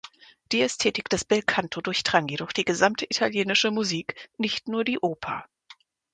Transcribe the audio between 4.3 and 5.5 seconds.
nicht nur die Oper.